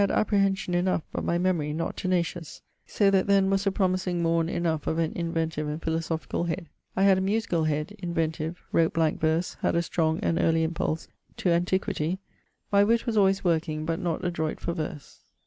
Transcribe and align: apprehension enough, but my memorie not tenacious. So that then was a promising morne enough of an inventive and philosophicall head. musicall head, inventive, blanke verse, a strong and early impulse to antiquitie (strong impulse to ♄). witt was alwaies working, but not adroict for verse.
apprehension 0.09 0.73
enough, 0.73 1.03
but 1.11 1.23
my 1.23 1.37
memorie 1.37 1.73
not 1.73 1.95
tenacious. 1.95 2.63
So 2.87 3.11
that 3.11 3.27
then 3.27 3.51
was 3.51 3.67
a 3.67 3.71
promising 3.71 4.23
morne 4.23 4.49
enough 4.49 4.87
of 4.87 4.97
an 4.97 5.11
inventive 5.13 5.67
and 5.67 5.79
philosophicall 5.79 6.47
head. 6.47 6.65
musicall 6.97 7.67
head, 7.67 7.95
inventive, 7.99 8.63
blanke 8.73 9.19
verse, 9.19 9.57
a 9.61 9.79
strong 9.83 10.19
and 10.21 10.39
early 10.39 10.63
impulse 10.63 11.07
to 11.37 11.49
antiquitie 11.49 11.93
(strong 11.93 12.11
impulse 12.13 12.19
to 12.77 12.81
♄). 12.85 12.87
witt 12.87 13.05
was 13.05 13.15
alwaies 13.15 13.43
working, 13.43 13.85
but 13.85 13.99
not 13.99 14.23
adroict 14.23 14.59
for 14.59 14.73
verse. 14.73 15.23